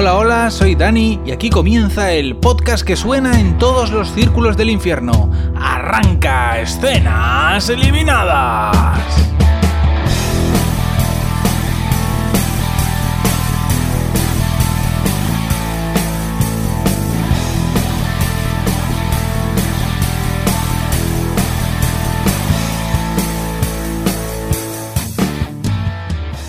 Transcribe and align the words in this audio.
Hola, 0.00 0.16
hola, 0.16 0.50
soy 0.50 0.76
Dani 0.76 1.20
y 1.26 1.30
aquí 1.30 1.50
comienza 1.50 2.10
el 2.12 2.34
podcast 2.34 2.86
que 2.86 2.96
suena 2.96 3.38
en 3.38 3.58
todos 3.58 3.90
los 3.90 4.10
círculos 4.10 4.56
del 4.56 4.70
infierno. 4.70 5.30
Arranca 5.54 6.58
escenas 6.58 7.68
eliminadas. 7.68 9.30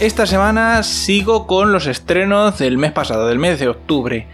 Esta 0.02 0.26
semana 0.26 0.82
sigo 0.82 1.46
con 1.46 1.72
los 1.72 1.86
estrenos 1.86 2.58
del 2.58 2.80
mes 2.80 2.92
pasado, 2.92 3.28
del 3.28 3.38
mes 3.38 3.60
de 3.60 3.68
octubre. 3.68 4.26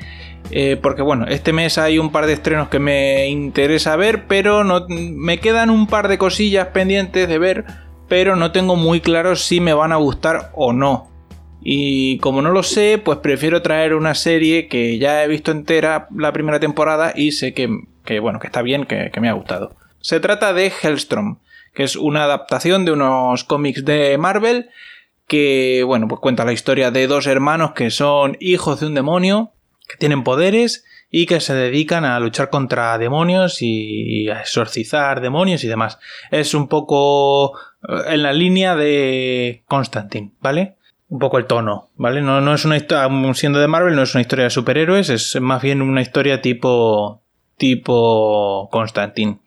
Eh, 0.50 0.80
porque 0.82 1.02
bueno, 1.02 1.26
este 1.28 1.52
mes 1.52 1.78
hay 1.78 2.00
un 2.00 2.10
par 2.10 2.26
de 2.26 2.32
estrenos 2.32 2.70
que 2.70 2.80
me 2.80 3.28
interesa 3.28 3.98
ver, 3.98 4.28
pero 4.28 4.64
no, 4.64 4.86
me 4.88 5.42
quedan 5.42 5.70
un 5.70 5.88
par 5.88 6.08
de 6.08 6.18
cosillas 6.18 6.68
pendientes 6.68 7.28
de 7.28 7.38
ver, 7.38 7.66
pero 8.08 8.38
no 8.38 8.54
tengo 8.54 8.78
muy 8.78 9.02
claro 9.02 9.36
si 9.36 9.60
me 9.60 9.74
van 9.74 9.92
a 9.92 9.98
gustar 9.98 10.52
o 10.56 10.72
no. 10.72 11.12
Y 11.60 12.18
como 12.20 12.42
no 12.42 12.52
lo 12.52 12.64
sé, 12.64 12.98
pues 13.04 13.18
prefiero 13.18 13.62
traer 13.62 13.94
una 13.94 14.16
serie 14.16 14.70
que 14.70 14.98
ya 15.00 15.22
he 15.22 15.28
visto 15.28 15.52
entera 15.52 16.08
la 16.16 16.32
primera 16.32 16.62
temporada 16.62 17.12
y 17.14 17.34
sé 17.34 17.54
que, 17.54 17.68
bueno, 18.22 18.40
que 18.40 18.48
está 18.48 18.62
bien, 18.62 18.86
que, 18.86 19.12
que 19.12 19.20
me 19.20 19.28
ha 19.28 19.34
gustado. 19.34 19.76
Se 20.00 20.22
trata 20.22 20.54
de 20.54 20.72
Hellstrom, 20.82 21.40
que 21.74 21.84
es 21.84 21.98
una 21.98 22.24
adaptación 22.24 22.86
de 22.86 22.94
unos 22.94 23.44
cómics 23.44 23.84
de 23.84 24.18
Marvel 24.18 24.70
que, 25.28 25.84
bueno, 25.86 26.08
pues 26.08 26.22
cuenta 26.22 26.46
la 26.46 26.54
historia 26.54 26.92
de 26.92 27.08
dos 27.08 27.28
hermanos 27.28 27.72
que 27.74 27.92
son 27.92 28.38
hijos 28.40 28.80
de 28.80 28.88
un 28.88 28.96
demonio, 28.96 29.52
que 29.88 29.98
tienen 29.98 30.24
poderes 30.24 30.86
y 31.10 31.26
que 31.26 31.40
se 31.40 31.54
dedican 31.54 32.06
a 32.06 32.20
luchar 32.20 32.50
contra 32.50 32.98
demonios 32.98 33.62
y 33.62 34.30
a 34.30 34.42
exorcizar 34.42 35.22
demonios 35.22 35.64
y 35.64 35.68
demás. 35.68 36.00
Es 36.32 36.54
un 36.54 36.68
poco 36.68 37.58
eh, 37.88 38.14
en 38.14 38.24
la 38.24 38.34
línea 38.34 38.76
de 38.76 39.64
Constantine, 39.68 40.34
¿vale? 40.42 40.76
Un 41.10 41.20
poco 41.20 41.38
el 41.38 41.46
tono, 41.46 41.90
¿vale? 41.96 42.22
No, 42.22 42.42
no 42.42 42.54
es 42.54 42.66
una 42.66 42.76
historia, 42.76 43.08
siendo 43.34 43.60
de 43.60 43.68
Marvel, 43.68 43.96
no 43.96 44.04
es 44.04 44.14
una 44.14 44.22
historia 44.22 44.46
de 44.46 44.50
superhéroes, 44.50 45.10
es 45.10 45.40
más 45.40 45.62
bien 45.62 45.82
una 45.82 46.02
historia 46.02 46.42
tipo 46.42 47.22
tipo 47.58 48.70
Constantine. 48.72 49.40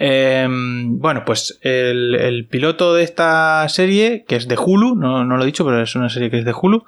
Em, 0.00 1.00
bueno, 1.00 1.24
pues 1.26 1.58
el, 1.62 2.46
piloto 2.48 2.94
de 2.94 3.02
esta 3.02 3.68
serie, 3.68 4.24
que 4.28 4.36
es 4.36 4.46
de 4.46 4.56
Hulu, 4.56 4.94
no, 4.94 5.24
lo 5.24 5.42
he 5.42 5.46
dicho, 5.46 5.64
pero 5.64 5.82
es 5.82 5.96
una 5.96 6.08
serie 6.08 6.30
que 6.30 6.38
es 6.38 6.44
de 6.44 6.54
Hulu, 6.54 6.84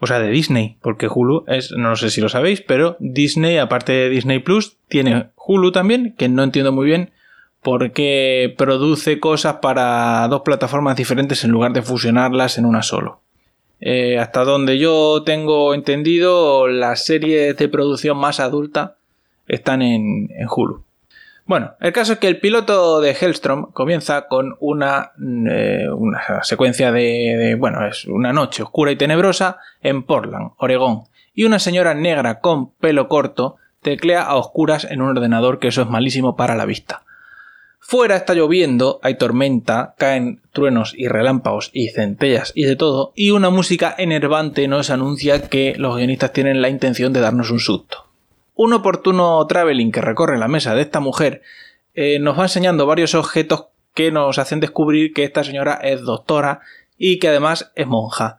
o 0.00 0.06
sea, 0.06 0.20
de 0.20 0.30
Disney, 0.30 0.78
porque 0.80 1.06
Hulu 1.06 1.44
es, 1.48 1.72
no 1.72 1.94
sé 1.96 2.08
si 2.08 2.22
lo 2.22 2.30
sabéis, 2.30 2.62
pero 2.62 2.96
Disney, 2.98 3.58
aparte 3.58 3.92
de 3.92 4.08
Disney 4.08 4.38
Plus, 4.38 4.78
tiene 4.88 5.26
Hulu 5.36 5.70
también, 5.70 6.14
que 6.16 6.30
no 6.30 6.42
entiendo 6.42 6.72
muy 6.72 6.86
bien 6.86 7.10
por 7.62 7.92
qué 7.92 8.54
produce 8.56 9.20
cosas 9.20 9.56
para 9.56 10.26
dos 10.28 10.40
plataformas 10.40 10.96
diferentes 10.96 11.44
en 11.44 11.50
lugar 11.50 11.74
de 11.74 11.82
fusionarlas 11.82 12.56
en 12.56 12.64
una 12.64 12.82
solo. 12.82 13.20
Eh, 13.80 14.18
hasta 14.18 14.44
donde 14.44 14.78
yo 14.78 15.24
tengo 15.26 15.74
entendido, 15.74 16.68
las 16.68 17.04
series 17.04 17.54
de 17.54 17.68
producción 17.68 18.16
más 18.16 18.40
adulta 18.40 18.96
están 19.46 19.82
en 19.82 20.30
Hulu. 20.48 20.85
Bueno, 21.46 21.76
el 21.80 21.92
caso 21.92 22.14
es 22.14 22.18
que 22.18 22.26
el 22.26 22.40
piloto 22.40 23.00
de 23.00 23.12
Hellstrom 23.12 23.70
comienza 23.70 24.26
con 24.26 24.56
una, 24.58 25.12
eh, 25.48 25.86
una 25.96 26.42
secuencia 26.42 26.90
de, 26.90 27.56
bueno, 27.56 27.86
es 27.86 28.04
una 28.06 28.32
noche 28.32 28.64
oscura 28.64 28.90
y 28.90 28.96
tenebrosa 28.96 29.58
en 29.80 30.02
Portland, 30.02 30.50
Oregón, 30.58 31.04
y 31.34 31.44
una 31.44 31.60
señora 31.60 31.94
negra 31.94 32.40
con 32.40 32.72
pelo 32.72 33.06
corto 33.06 33.58
teclea 33.80 34.22
a 34.22 34.34
oscuras 34.34 34.88
en 34.90 35.00
un 35.00 35.16
ordenador 35.16 35.60
que 35.60 35.68
eso 35.68 35.82
es 35.82 35.88
malísimo 35.88 36.34
para 36.34 36.56
la 36.56 36.66
vista. 36.66 37.04
Fuera 37.78 38.16
está 38.16 38.34
lloviendo, 38.34 38.98
hay 39.04 39.14
tormenta, 39.14 39.94
caen 39.96 40.40
truenos 40.52 40.94
y 40.96 41.06
relámpagos 41.06 41.70
y 41.72 41.90
centellas 41.90 42.50
y 42.56 42.64
de 42.64 42.74
todo, 42.74 43.12
y 43.14 43.30
una 43.30 43.50
música 43.50 43.94
enervante 43.96 44.66
nos 44.66 44.90
anuncia 44.90 45.42
que 45.42 45.76
los 45.78 45.96
guionistas 45.96 46.32
tienen 46.32 46.60
la 46.60 46.70
intención 46.70 47.12
de 47.12 47.20
darnos 47.20 47.52
un 47.52 47.60
susto. 47.60 48.06
Un 48.58 48.72
oportuno 48.72 49.46
traveling 49.46 49.92
que 49.92 50.00
recorre 50.00 50.38
la 50.38 50.48
mesa 50.48 50.74
de 50.74 50.80
esta 50.80 50.98
mujer 50.98 51.42
eh, 51.92 52.18
nos 52.18 52.38
va 52.38 52.44
enseñando 52.44 52.86
varios 52.86 53.14
objetos 53.14 53.66
que 53.92 54.10
nos 54.10 54.38
hacen 54.38 54.60
descubrir 54.60 55.12
que 55.12 55.24
esta 55.24 55.44
señora 55.44 55.74
es 55.74 56.00
doctora 56.00 56.60
y 56.96 57.18
que 57.18 57.28
además 57.28 57.70
es 57.74 57.86
monja. 57.86 58.38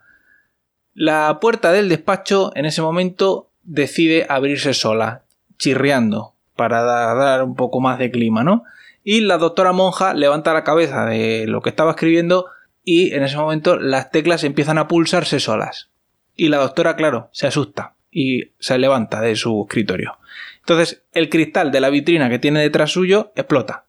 La 0.96 1.38
puerta 1.40 1.72
del 1.72 1.88
despacho 1.88 2.52
en 2.56 2.66
ese 2.66 2.82
momento 2.82 3.52
decide 3.62 4.26
abrirse 4.28 4.74
sola, 4.74 5.22
chirriando, 5.60 6.34
para 6.56 6.82
dar 6.84 7.44
un 7.44 7.56
poco 7.56 7.80
más 7.80 8.00
de 8.00 8.10
clima, 8.10 8.44
¿no? 8.44 8.64
Y 9.04 9.22
la 9.22 9.38
doctora 9.38 9.72
monja 9.72 10.16
levanta 10.16 10.52
la 10.52 10.64
cabeza 10.64 11.06
de 11.06 11.46
lo 11.46 11.62
que 11.62 11.70
estaba 11.70 11.92
escribiendo 11.92 12.48
y 12.84 13.14
en 13.14 13.22
ese 13.22 13.38
momento 13.38 13.78
las 13.78 14.10
teclas 14.10 14.44
empiezan 14.44 14.80
a 14.80 14.88
pulsarse 14.88 15.40
solas. 15.40 15.92
Y 16.36 16.50
la 16.50 16.58
doctora, 16.58 16.96
claro, 16.96 17.30
se 17.34 17.46
asusta 17.46 17.94
y 18.12 18.52
se 18.60 18.78
levanta 18.78 19.22
de 19.22 19.36
su 19.36 19.66
escritorio. 19.68 20.18
Entonces 20.60 21.04
el 21.14 21.30
cristal 21.30 21.72
de 21.72 21.82
la 21.82 21.90
vitrina 21.90 22.30
que 22.30 22.40
tiene 22.40 22.62
detrás 22.62 22.92
suyo 22.92 23.32
explota. 23.36 23.86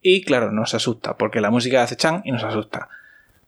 Y 0.00 0.22
claro, 0.22 0.50
nos 0.50 0.74
asusta, 0.74 1.16
porque 1.16 1.40
la 1.40 1.50
música 1.50 1.82
hace 1.82 1.96
chan 1.96 2.22
y 2.24 2.32
nos 2.32 2.42
asusta. 2.42 2.88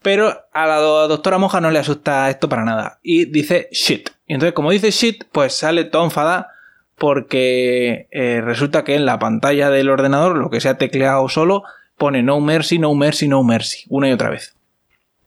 Pero 0.02 0.44
a 0.52 0.66
la 0.66 0.76
doctora 0.76 1.38
monja 1.38 1.60
no 1.60 1.70
le 1.70 1.78
asusta 1.78 2.28
esto 2.28 2.48
para 2.48 2.64
nada. 2.64 3.00
Y 3.02 3.24
dice 3.24 3.68
shit. 3.72 4.10
Y 4.26 4.34
entonces, 4.34 4.52
como 4.52 4.70
dice 4.70 4.90
shit, 4.90 5.24
pues 5.32 5.54
sale 5.54 5.84
todo 5.84 6.04
enfadada 6.04 6.50
porque 6.96 8.06
eh, 8.10 8.40
resulta 8.44 8.84
que 8.84 8.94
en 8.94 9.06
la 9.06 9.18
pantalla 9.18 9.70
del 9.70 9.88
ordenador, 9.88 10.36
lo 10.36 10.50
que 10.50 10.60
se 10.60 10.68
ha 10.68 10.78
tecleado 10.78 11.28
solo, 11.28 11.64
pone 11.96 12.22
no 12.22 12.40
mercy, 12.40 12.78
no 12.78 12.94
mercy, 12.94 13.28
no 13.28 13.42
mercy, 13.42 13.84
una 13.88 14.08
y 14.08 14.12
otra 14.12 14.30
vez. 14.30 14.54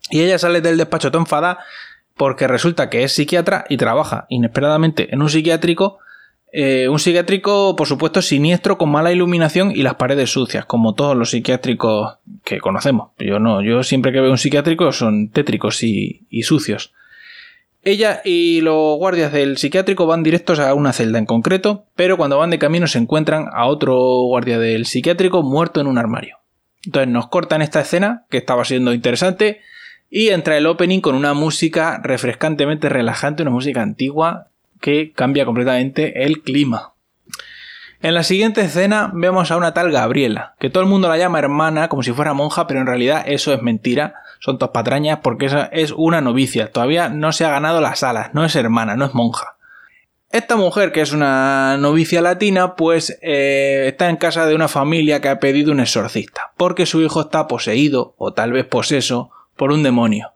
Y 0.10 0.22
ella 0.22 0.38
sale 0.40 0.62
del 0.62 0.78
despacho 0.78 1.12
todo 1.12 1.22
enfadada 1.22 1.60
porque 2.18 2.48
resulta 2.48 2.90
que 2.90 3.04
es 3.04 3.14
psiquiatra 3.14 3.66
y 3.70 3.78
trabaja 3.78 4.26
inesperadamente 4.30 5.14
en 5.14 5.22
un 5.22 5.30
psiquiátrico. 5.30 6.00
Eh, 6.52 6.88
un 6.90 6.98
psiquiátrico, 6.98 7.76
por 7.76 7.88
supuesto, 7.88 8.22
siniestro, 8.22 8.78
con 8.78 8.90
mala 8.90 9.12
iluminación 9.12 9.72
y 9.72 9.84
las 9.84 9.96
paredes 9.96 10.32
sucias, 10.32 10.66
como 10.66 10.96
todos 10.96 11.16
los 11.16 11.30
psiquiátricos 11.30 12.18
que 12.44 12.60
conocemos. 12.60 13.12
Yo 13.20 13.40
no, 13.40 13.62
yo 13.62 13.84
siempre 13.84 14.12
que 14.12 14.22
veo 14.22 14.32
un 14.32 14.38
psiquiátrico 14.38 14.92
son 14.92 15.30
tétricos 15.30 15.84
y, 15.84 16.26
y 16.30 16.44
sucios. 16.44 16.94
Ella 17.84 18.22
y 18.26 18.62
los 18.62 18.98
guardias 18.98 19.32
del 19.32 19.58
psiquiátrico 19.58 20.08
van 20.08 20.24
directos 20.24 20.60
a 20.60 20.74
una 20.74 20.94
celda 20.94 21.20
en 21.20 21.26
concreto, 21.26 21.86
pero 21.96 22.18
cuando 22.18 22.38
van 22.38 22.50
de 22.50 22.60
camino 22.60 22.88
se 22.88 22.98
encuentran 22.98 23.46
a 23.54 23.66
otro 23.68 23.96
guardia 24.24 24.58
del 24.58 24.86
psiquiátrico 24.86 25.44
muerto 25.44 25.80
en 25.80 25.88
un 25.88 25.98
armario. 25.98 26.38
Entonces 26.86 27.10
nos 27.10 27.28
cortan 27.28 27.62
esta 27.62 27.82
escena, 27.82 28.26
que 28.30 28.38
estaba 28.38 28.66
siendo 28.66 28.94
interesante, 28.94 29.62
y 30.10 30.30
entra 30.30 30.58
el 30.58 30.68
opening 30.68 31.02
con 31.02 31.16
una 31.16 31.34
música 31.34 32.00
refrescantemente 32.04 32.90
relajante, 32.90 33.44
una 33.44 33.52
música 33.52 33.82
antigua 33.82 34.48
que 34.80 35.12
cambia 35.12 35.46
completamente 35.46 36.24
el 36.24 36.42
clima. 36.42 36.94
En 38.02 38.14
la 38.14 38.24
siguiente 38.24 38.62
escena 38.62 39.12
vemos 39.14 39.50
a 39.50 39.58
una 39.58 39.74
tal 39.74 39.92
Gabriela, 39.92 40.54
que 40.60 40.70
todo 40.70 40.84
el 40.84 40.90
mundo 40.90 41.08
la 41.08 41.18
llama 41.18 41.40
hermana 41.40 41.90
como 41.90 42.04
si 42.04 42.12
fuera 42.14 42.34
monja, 42.34 42.68
pero 42.68 42.80
en 42.80 42.86
realidad 42.86 43.24
eso 43.26 43.54
es 43.54 43.62
mentira, 43.64 44.14
son 44.40 44.60
dos 44.60 44.70
patrañas 44.70 45.20
porque 45.24 45.48
esa 45.48 45.66
es 45.66 45.92
una 45.92 46.22
novicia, 46.22 46.72
todavía 46.72 47.10
no 47.10 47.32
se 47.32 47.44
ha 47.44 47.50
ganado 47.50 47.82
las 47.82 48.04
alas, 48.04 48.34
no 48.34 48.46
es 48.46 48.56
hermana, 48.56 48.96
no 48.96 49.06
es 49.06 49.16
monja. 49.16 49.56
Esta 50.30 50.58
mujer, 50.58 50.92
que 50.92 51.02
es 51.02 51.14
una 51.14 51.78
novicia 51.78 52.22
latina, 52.22 52.76
pues 52.76 53.18
eh, 53.22 53.86
está 53.88 54.10
en 54.10 54.18
casa 54.18 54.46
de 54.46 54.54
una 54.54 54.68
familia 54.68 55.22
que 55.22 55.30
ha 55.30 55.40
pedido 55.40 55.72
un 55.72 55.80
exorcista, 55.80 56.52
porque 56.58 56.86
su 56.86 57.02
hijo 57.02 57.22
está 57.22 57.48
poseído, 57.48 58.14
o 58.18 58.34
tal 58.34 58.52
vez 58.52 58.66
poseso, 58.66 59.32
por 59.58 59.72
un 59.72 59.84
demonio. 59.84 60.32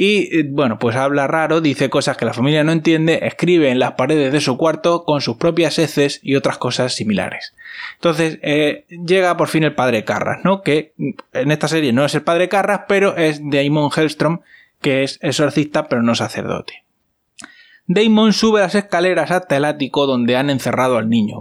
Y 0.00 0.38
eh, 0.38 0.46
bueno, 0.48 0.78
pues 0.78 0.94
habla 0.94 1.26
raro, 1.26 1.60
dice 1.60 1.90
cosas 1.90 2.16
que 2.16 2.24
la 2.24 2.32
familia 2.32 2.62
no 2.62 2.70
entiende, 2.70 3.18
escribe 3.22 3.70
en 3.70 3.80
las 3.80 3.94
paredes 3.94 4.32
de 4.32 4.40
su 4.40 4.56
cuarto 4.56 5.02
con 5.02 5.20
sus 5.20 5.38
propias 5.38 5.76
heces 5.80 6.20
y 6.22 6.36
otras 6.36 6.56
cosas 6.56 6.94
similares. 6.94 7.56
Entonces 7.96 8.38
eh, 8.42 8.86
llega 8.88 9.36
por 9.36 9.48
fin 9.48 9.64
el 9.64 9.74
padre 9.74 10.04
Carras, 10.04 10.38
¿no? 10.44 10.62
Que 10.62 10.92
mm, 10.98 11.10
en 11.32 11.50
esta 11.50 11.66
serie 11.66 11.92
no 11.92 12.04
es 12.04 12.14
el 12.14 12.22
padre 12.22 12.48
Carras, 12.48 12.82
pero 12.86 13.16
es 13.16 13.40
Damon 13.42 13.90
Hellstrom, 13.90 14.38
que 14.80 15.02
es 15.02 15.18
exorcista 15.20 15.88
pero 15.88 16.04
no 16.04 16.14
sacerdote. 16.14 16.84
Damon 17.88 18.32
sube 18.32 18.60
las 18.60 18.76
escaleras 18.76 19.32
hasta 19.32 19.56
el 19.56 19.64
ático 19.64 20.06
donde 20.06 20.36
han 20.36 20.48
encerrado 20.48 20.96
al 20.96 21.08
niño. 21.08 21.40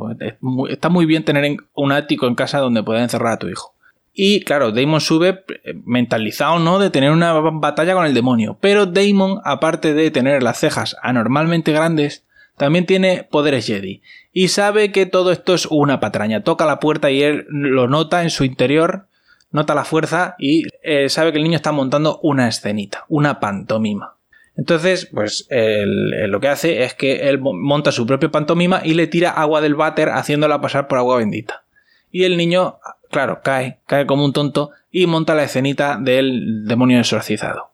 Está 0.68 0.90
muy 0.90 1.06
bien 1.06 1.24
tener 1.26 1.58
un 1.76 1.92
ático 1.92 2.26
en 2.26 2.34
casa 2.34 2.58
donde 2.58 2.82
pueda 2.82 3.04
encerrar 3.04 3.34
a 3.34 3.38
tu 3.38 3.50
hijo. 3.50 3.76
Y 4.20 4.40
claro, 4.40 4.72
Damon 4.72 5.00
sube 5.00 5.44
eh, 5.64 5.76
mentalizado, 5.86 6.58
¿no? 6.58 6.80
De 6.80 6.90
tener 6.90 7.12
una 7.12 7.34
batalla 7.34 7.94
con 7.94 8.04
el 8.04 8.16
demonio. 8.16 8.58
Pero 8.60 8.88
Damon, 8.88 9.42
aparte 9.44 9.94
de 9.94 10.10
tener 10.10 10.42
las 10.42 10.60
cejas 10.60 10.96
anormalmente 11.04 11.72
grandes, 11.72 12.26
también 12.58 12.88
tiene 12.88 13.28
poderes 13.30 13.68
Jedi. 13.68 14.02
Y 14.34 14.48
sabe 14.48 14.92
que 14.92 15.06
todo 15.06 15.32
esto 15.32 15.54
es 15.54 15.68
una 15.68 16.00
patraña. 16.00 16.42
Toca 16.42 16.66
la 16.66 16.80
puerta 16.80 17.12
y 17.12 17.22
él 17.22 17.46
lo 17.50 17.88
nota 17.88 18.24
en 18.24 18.32
su 18.32 18.44
interior, 18.44 19.06
nota 19.52 19.76
la 19.76 19.86
fuerza 19.86 20.36
y 20.40 20.64
eh, 20.82 21.10
sabe 21.10 21.32
que 21.32 21.38
el 21.38 21.44
niño 21.44 21.58
está 21.58 21.72
montando 21.72 22.20
una 22.24 22.48
escenita, 22.48 23.06
una 23.10 23.40
pantomima. 23.40 24.16
Entonces, 24.56 25.12
pues 25.14 25.48
lo 25.52 26.40
que 26.40 26.48
hace 26.48 26.82
es 26.82 26.96
que 26.96 27.30
él 27.30 27.40
monta 27.40 27.92
su 27.92 28.08
propio 28.08 28.32
pantomima 28.32 28.82
y 28.84 28.96
le 28.96 29.06
tira 29.06 29.30
agua 29.30 29.62
del 29.62 29.76
váter 29.76 30.10
haciéndola 30.10 30.60
pasar 30.60 30.88
por 30.88 30.98
agua 30.98 31.18
bendita. 31.18 31.66
Y 32.12 32.24
el 32.24 32.38
niño, 32.38 32.80
claro, 33.10 33.42
cae, 33.44 33.80
cae 33.86 34.06
como 34.06 34.26
un 34.26 34.34
tonto 34.34 34.72
y 34.92 35.08
monta 35.08 35.36
la 35.36 35.44
escenita 35.44 35.98
del 35.98 36.66
demonio 36.66 37.00
exorcizado. 37.00 37.72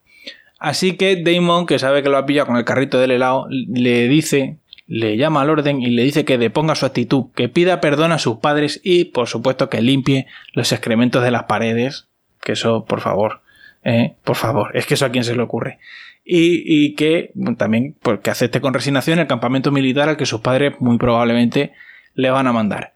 Así 0.60 0.96
que 0.96 1.22
Damon, 1.22 1.66
que 1.66 1.80
sabe 1.80 2.04
que 2.04 2.10
lo 2.10 2.18
ha 2.18 2.26
pillado 2.26 2.48
con 2.48 2.58
el 2.58 2.66
carrito 2.66 3.00
del 3.00 3.12
helado, 3.12 3.48
le 3.50 4.08
dice, 4.08 4.60
le 4.88 5.18
llama 5.18 5.42
al 5.42 5.50
orden 5.50 5.82
y 5.82 5.88
le 5.88 6.04
dice 6.04 6.26
que 6.26 6.38
deponga 6.38 6.76
su 6.76 6.86
actitud, 6.86 7.26
que 7.36 7.50
pida 7.50 7.82
perdón 7.82 8.12
a 8.12 8.20
sus 8.20 8.38
padres 8.38 8.80
y, 8.84 9.06
por 9.06 9.28
supuesto, 9.28 9.70
que 9.70 9.82
limpie 9.82 10.28
los 10.54 10.72
excrementos 10.72 11.24
de 11.24 11.32
las 11.32 11.44
paredes. 11.44 12.08
Que 12.42 12.54
eso, 12.54 12.86
por 12.86 13.02
favor, 13.02 13.42
eh, 13.84 14.16
por 14.24 14.36
favor, 14.36 14.72
es 14.76 14.86
que 14.86 14.94
eso 14.94 15.06
a 15.06 15.10
quién 15.10 15.24
se 15.24 15.36
le 15.36 15.42
ocurre. 15.42 15.80
Y, 16.26 16.96
que 16.96 17.34
también 17.58 17.96
pues, 18.02 18.22
que 18.22 18.30
acepte 18.30 18.62
con 18.62 18.74
resignación 18.74 19.20
el 19.20 19.28
campamento 19.28 19.72
militar 19.72 20.08
al 20.08 20.16
que 20.16 20.26
sus 20.26 20.40
padres 20.40 20.76
muy 20.80 20.98
probablemente 20.98 21.74
le 22.14 22.30
van 22.30 22.48
a 22.48 22.54
mandar. 22.54 22.93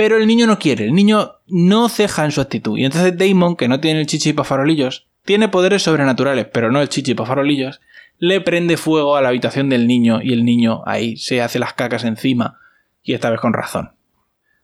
Pero 0.00 0.16
el 0.16 0.26
niño 0.26 0.46
no 0.46 0.58
quiere, 0.58 0.86
el 0.86 0.94
niño 0.94 1.32
no 1.46 1.90
ceja 1.90 2.24
en 2.24 2.30
su 2.30 2.40
actitud. 2.40 2.78
Y 2.78 2.86
entonces 2.86 3.18
Damon, 3.18 3.54
que 3.54 3.68
no 3.68 3.80
tiene 3.80 4.00
el 4.00 4.06
chichi 4.06 4.32
para 4.32 4.48
farolillos, 4.48 5.06
tiene 5.26 5.50
poderes 5.50 5.82
sobrenaturales, 5.82 6.46
pero 6.46 6.72
no 6.72 6.80
el 6.80 6.88
chichi 6.88 7.12
para 7.12 7.28
farolillos, 7.28 7.82
le 8.16 8.40
prende 8.40 8.78
fuego 8.78 9.16
a 9.16 9.20
la 9.20 9.28
habitación 9.28 9.68
del 9.68 9.86
niño 9.86 10.22
y 10.22 10.32
el 10.32 10.46
niño 10.46 10.82
ahí 10.86 11.18
se 11.18 11.42
hace 11.42 11.58
las 11.58 11.74
cacas 11.74 12.04
encima 12.04 12.58
y 13.02 13.12
esta 13.12 13.28
vez 13.28 13.40
con 13.40 13.52
razón. 13.52 13.90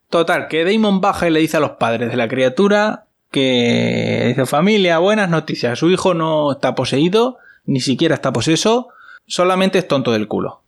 Total, 0.09 0.47
que 0.47 0.65
Damon 0.65 1.01
baja 1.01 1.27
y 1.27 1.31
le 1.31 1.39
dice 1.39 1.57
a 1.57 1.59
los 1.59 1.73
padres 1.73 2.09
de 2.09 2.17
la 2.17 2.27
criatura 2.27 3.05
que 3.29 4.23
dice 4.29 4.47
familia, 4.47 4.97
buenas 4.97 5.29
noticias, 5.29 5.77
su 5.77 5.91
hijo 5.91 6.15
no 6.15 6.53
está 6.53 6.73
poseído, 6.73 7.37
ni 7.63 7.79
siquiera 7.79 8.15
está 8.15 8.33
poseso, 8.33 8.87
solamente 9.27 9.77
es 9.77 9.87
tonto 9.87 10.11
del 10.13 10.27
culo. 10.27 10.63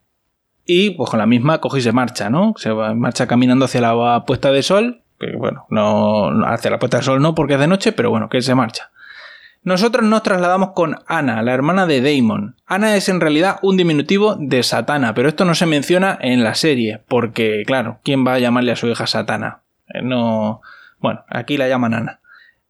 Y 0.72 0.92
pues 0.92 1.10
con 1.10 1.18
la 1.18 1.26
misma 1.26 1.58
coge 1.62 1.80
y 1.80 1.82
se 1.82 1.92
marcha, 1.92 2.30
¿no? 2.30 2.54
Se 2.58 2.72
marcha 2.72 3.26
caminando 3.26 3.66
hacia 3.66 3.82
la 3.82 4.24
puesta 4.28 4.52
de 4.52 4.62
sol, 4.62 5.02
que 5.20 5.36
bueno, 5.36 5.66
no 5.72 6.46
hacia 6.46 6.70
la 6.70 6.78
puesta 6.78 6.98
de 6.98 7.04
sol 7.04 7.24
no 7.24 7.34
porque 7.34 7.56
es 7.56 7.60
de 7.60 7.66
noche, 7.66 7.92
pero 7.92 8.12
bueno, 8.12 8.30
que 8.30 8.40
se 8.44 8.54
marcha. 8.54 8.92
Nosotros 9.64 10.06
nos 10.06 10.22
trasladamos 10.22 10.74
con 10.76 10.98
Ana, 11.08 11.42
la 11.42 11.56
hermana 11.56 11.88
de 11.88 12.02
Damon. 12.02 12.56
Ana 12.68 12.96
es 12.96 13.10
en 13.10 13.20
realidad 13.20 13.58
un 13.64 13.78
diminutivo 13.78 14.36
de 14.36 14.62
Satana, 14.62 15.16
pero 15.16 15.28
esto 15.28 15.44
no 15.44 15.56
se 15.56 15.66
menciona 15.66 16.20
en 16.22 16.44
la 16.44 16.54
serie, 16.54 17.02
porque, 17.08 17.64
claro, 17.66 17.98
¿quién 18.04 18.24
va 18.24 18.34
a 18.34 18.40
llamarle 18.40 18.72
a 18.72 18.76
su 18.76 18.86
hija 18.86 19.08
Satana? 19.08 19.62
Eh, 19.92 20.04
no. 20.04 20.62
Bueno, 21.00 21.26
aquí 21.30 21.58
la 21.58 21.68
llaman 21.68 21.96
Ana. 21.96 22.20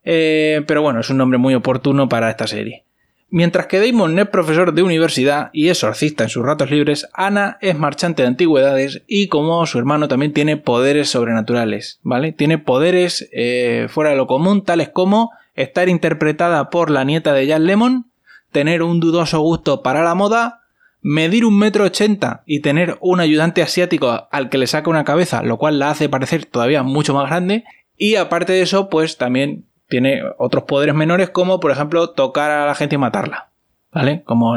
Eh, 0.06 0.64
pero 0.68 0.82
bueno, 0.82 1.02
es 1.02 1.10
un 1.10 1.18
nombre 1.18 1.38
muy 1.38 1.54
oportuno 1.54 2.08
para 2.08 2.30
esta 2.30 2.48
serie. 2.48 2.86
Mientras 3.32 3.68
que 3.68 3.80
Damon 3.80 4.18
es 4.18 4.28
profesor 4.28 4.74
de 4.74 4.82
universidad 4.82 5.52
y 5.54 5.70
exorcista 5.70 6.24
en 6.24 6.30
sus 6.30 6.44
ratos 6.44 6.72
libres, 6.72 7.08
Ana 7.14 7.60
es 7.62 7.78
marchante 7.78 8.24
de 8.24 8.28
antigüedades 8.28 9.04
y 9.08 9.28
como 9.28 9.66
su 9.68 9.78
hermano 9.78 10.08
también 10.08 10.34
tiene 10.34 10.58
poderes 10.58 11.10
sobrenaturales, 11.10 12.00
¿vale? 12.02 12.32
Tiene 12.32 12.58
poderes 12.58 13.30
eh, 13.32 13.86
fuera 13.88 14.10
de 14.10 14.16
lo 14.16 14.26
común, 14.26 14.64
tales 14.64 14.90
como 14.90 15.30
estar 15.54 15.90
interpretada 15.90 16.72
por 16.72 16.90
la 16.90 17.04
nieta 17.04 17.34
de 17.34 17.48
Jan 17.48 17.66
Lemon, 17.66 18.12
tener 18.52 18.82
un 18.82 19.00
dudoso 19.00 19.40
gusto 19.42 19.84
para 19.84 20.04
la 20.04 20.16
moda, 20.16 20.62
medir 21.02 21.46
un 21.46 21.58
metro 21.58 21.84
ochenta 21.84 22.42
y 22.48 22.62
tener 22.62 22.98
un 23.00 23.20
ayudante 23.20 23.62
asiático 23.62 24.28
al 24.32 24.50
que 24.50 24.58
le 24.58 24.66
saca 24.66 24.90
una 24.90 25.04
cabeza, 25.04 25.44
lo 25.44 25.58
cual 25.58 25.78
la 25.78 25.92
hace 25.92 26.10
parecer 26.10 26.46
todavía 26.46 26.82
mucho 26.82 27.14
más 27.14 27.30
grande, 27.30 27.64
y 27.96 28.16
aparte 28.16 28.54
de 28.54 28.62
eso, 28.62 28.90
pues 28.90 29.18
también 29.18 29.66
tiene 29.90 30.22
otros 30.38 30.64
poderes 30.64 30.96
menores 30.96 31.30
como 31.30 31.60
por 31.60 31.72
ejemplo 31.72 32.12
tocar 32.12 32.52
a 32.52 32.66
la 32.66 32.76
gente 32.76 32.96
y 32.96 32.98
matarla. 32.98 33.50
¿Vale? 33.92 34.22
Como 34.24 34.54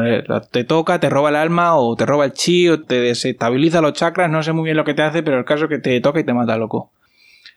te 0.50 0.64
toca, 0.64 1.00
te 1.00 1.08
roba 1.08 1.30
el 1.30 1.36
alma 1.36 1.76
o 1.76 1.96
te 1.96 2.04
roba 2.04 2.26
el 2.26 2.34
chi 2.34 2.68
o 2.68 2.82
te 2.82 3.00
desestabiliza 3.00 3.80
los 3.80 3.94
chakras, 3.94 4.30
no 4.30 4.42
sé 4.42 4.52
muy 4.52 4.64
bien 4.64 4.76
lo 4.76 4.84
que 4.84 4.92
te 4.92 5.02
hace, 5.02 5.22
pero 5.22 5.38
el 5.38 5.46
caso 5.46 5.64
es 5.64 5.70
que 5.70 5.78
te 5.78 5.98
toca 6.02 6.20
y 6.20 6.24
te 6.24 6.34
mata 6.34 6.58
loco. 6.58 6.92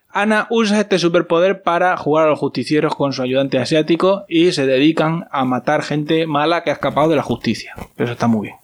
Ana 0.10 0.48
usa 0.50 0.80
este 0.80 0.98
superpoder 0.98 1.62
para 1.62 1.98
jugar 1.98 2.28
a 2.28 2.30
los 2.30 2.40
justicieros 2.40 2.96
con 2.96 3.12
su 3.12 3.22
ayudante 3.22 3.60
asiático 3.60 4.24
y 4.30 4.54
se 4.54 4.66
dedican 4.66 5.28
a 5.30 5.44
matar 5.44 5.84
gente 5.84 6.26
mala 6.26 6.64
que 6.64 6.70
ha 6.70 6.74
escapado 6.74 7.10
de 7.10 7.18
la 7.18 7.22
justicia. 7.22 7.76
Eso 7.98 8.14
está 8.14 8.28
muy 8.28 8.48
bien. 8.48 8.56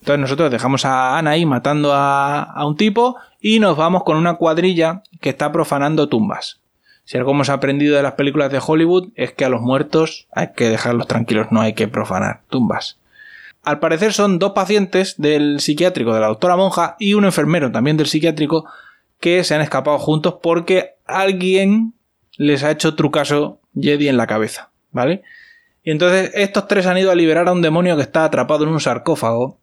Entonces 0.00 0.18
nosotros 0.18 0.50
dejamos 0.50 0.84
a 0.84 1.16
Ana 1.16 1.30
ahí 1.30 1.46
matando 1.46 1.92
a, 1.94 2.54
un 2.66 2.76
tipo 2.76 3.16
y 3.40 3.60
nos 3.60 3.78
vamos 3.78 4.02
con 4.04 4.18
una 4.18 4.34
cuadrilla 4.34 5.02
que 5.22 5.30
está 5.30 5.50
profanando 5.52 6.08
tumbas. 6.10 6.59
Si 7.10 7.18
algo 7.18 7.32
hemos 7.32 7.48
aprendido 7.48 7.96
de 7.96 8.04
las 8.04 8.12
películas 8.12 8.52
de 8.52 8.60
Hollywood 8.64 9.08
es 9.16 9.32
que 9.32 9.44
a 9.44 9.48
los 9.48 9.62
muertos 9.62 10.28
hay 10.30 10.52
que 10.54 10.68
dejarlos 10.68 11.08
tranquilos, 11.08 11.48
no 11.50 11.60
hay 11.60 11.72
que 11.72 11.88
profanar 11.88 12.42
tumbas. 12.48 13.00
Al 13.64 13.80
parecer 13.80 14.12
son 14.12 14.38
dos 14.38 14.52
pacientes 14.52 15.16
del 15.20 15.58
psiquiátrico 15.58 16.14
de 16.14 16.20
la 16.20 16.28
doctora 16.28 16.54
Monja 16.54 16.94
y 17.00 17.14
un 17.14 17.24
enfermero 17.24 17.72
también 17.72 17.96
del 17.96 18.06
psiquiátrico 18.06 18.66
que 19.18 19.42
se 19.42 19.56
han 19.56 19.60
escapado 19.60 19.98
juntos 19.98 20.36
porque 20.40 20.98
alguien 21.04 21.94
les 22.36 22.62
ha 22.62 22.70
hecho 22.70 22.94
trucaso 22.94 23.58
Jedi 23.74 24.06
en 24.06 24.16
la 24.16 24.28
cabeza, 24.28 24.70
¿vale? 24.92 25.24
Y 25.82 25.90
entonces 25.90 26.30
estos 26.34 26.68
tres 26.68 26.86
han 26.86 26.98
ido 26.98 27.10
a 27.10 27.16
liberar 27.16 27.48
a 27.48 27.52
un 27.52 27.60
demonio 27.60 27.96
que 27.96 28.02
está 28.02 28.24
atrapado 28.24 28.62
en 28.62 28.70
un 28.70 28.78
sarcófago 28.78 29.58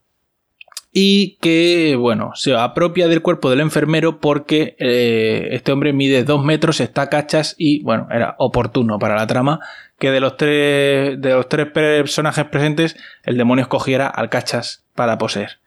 y 0.92 1.38
que, 1.38 1.96
bueno, 2.00 2.32
se 2.34 2.56
apropia 2.56 3.08
del 3.08 3.22
cuerpo 3.22 3.50
del 3.50 3.60
enfermero 3.60 4.20
porque 4.20 4.76
eh, 4.80 5.50
este 5.52 5.72
hombre 5.72 5.94
mide 5.94 6.24
dos 6.24 6.44
metros, 6.44 6.80
está 6.80 7.10
cachas 7.10 7.56
y, 7.58 7.84
bueno, 7.84 8.08
era 8.12 8.36
oportuno 8.40 8.98
para 8.98 9.16
la 9.16 9.28
trama 9.28 9.60
que 10.00 10.12
de 10.12 10.20
los 10.20 10.38
tres, 10.38 11.20
de 11.22 11.34
los 11.34 11.50
tres 11.50 11.68
personajes 11.68 12.46
presentes 12.46 12.96
el 13.24 13.38
demonio 13.38 13.64
escogiera 13.64 14.08
al 14.08 14.30
cachas 14.30 14.86
para 14.96 15.18
poseer. 15.18 15.60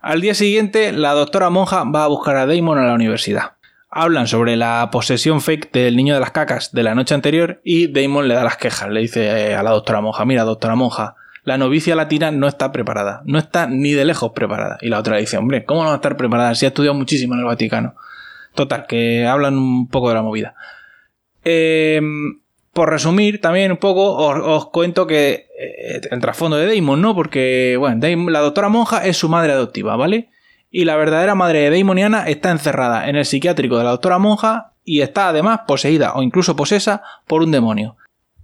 Al 0.00 0.20
día 0.20 0.34
siguiente, 0.34 0.92
la 0.92 1.12
doctora 1.12 1.50
monja 1.50 1.84
va 1.84 2.04
a 2.04 2.08
buscar 2.08 2.36
a 2.36 2.46
Damon 2.46 2.78
a 2.78 2.86
la 2.86 2.94
universidad. 2.94 3.52
Hablan 3.90 4.28
sobre 4.28 4.56
la 4.56 4.90
posesión 4.92 5.40
fake 5.40 5.72
del 5.72 5.96
niño 5.96 6.14
de 6.14 6.20
las 6.20 6.30
cacas 6.30 6.72
de 6.72 6.82
la 6.82 6.94
noche 6.94 7.14
anterior 7.14 7.60
y 7.64 7.92
Damon 7.92 8.28
le 8.28 8.34
da 8.34 8.44
las 8.44 8.56
quejas. 8.56 8.90
Le 8.90 9.00
dice 9.00 9.50
eh, 9.50 9.54
a 9.54 9.62
la 9.62 9.70
doctora 9.70 10.00
monja, 10.00 10.24
mira, 10.24 10.44
doctora 10.44 10.76
monja, 10.76 11.16
la 11.48 11.56
novicia 11.56 11.96
latina 11.96 12.30
no 12.30 12.46
está 12.46 12.72
preparada, 12.72 13.22
no 13.24 13.38
está 13.38 13.66
ni 13.66 13.92
de 13.92 14.04
lejos 14.04 14.32
preparada. 14.32 14.76
Y 14.82 14.90
la 14.90 14.98
otra 14.98 15.16
dice, 15.16 15.38
hombre, 15.38 15.64
¿cómo 15.64 15.80
no 15.80 15.88
va 15.88 15.94
a 15.94 15.96
estar 15.96 16.18
preparada 16.18 16.54
si 16.54 16.66
ha 16.66 16.68
estudiado 16.68 16.94
muchísimo 16.94 17.32
en 17.32 17.40
el 17.40 17.46
Vaticano? 17.46 17.94
Total, 18.54 18.86
que 18.86 19.26
hablan 19.26 19.56
un 19.56 19.88
poco 19.88 20.10
de 20.10 20.14
la 20.14 20.22
movida. 20.22 20.54
Eh, 21.44 22.02
por 22.74 22.90
resumir 22.90 23.40
también 23.40 23.72
un 23.72 23.78
poco, 23.78 24.14
os, 24.14 24.66
cuento 24.66 25.06
que 25.06 25.46
eh, 25.58 26.00
el 26.10 26.20
trasfondo 26.20 26.58
de 26.58 26.72
Damon, 26.72 27.00
¿no? 27.00 27.14
Porque, 27.14 27.76
bueno, 27.78 28.06
la 28.30 28.40
doctora 28.40 28.68
monja 28.68 29.06
es 29.06 29.16
su 29.16 29.30
madre 29.30 29.52
adoptiva, 29.52 29.96
¿vale? 29.96 30.28
Y 30.70 30.84
la 30.84 30.96
verdadera 30.96 31.34
madre 31.34 31.70
de 31.70 31.78
Damon 31.78 31.96
y 31.96 32.02
Ana 32.02 32.28
está 32.28 32.50
encerrada 32.50 33.08
en 33.08 33.16
el 33.16 33.24
psiquiátrico 33.24 33.78
de 33.78 33.84
la 33.84 33.90
doctora 33.90 34.18
monja 34.18 34.74
y 34.84 35.00
está 35.00 35.30
además 35.30 35.60
poseída 35.66 36.12
o 36.12 36.22
incluso 36.22 36.56
posesa 36.56 37.02
por 37.26 37.42
un 37.42 37.52
demonio. 37.52 37.96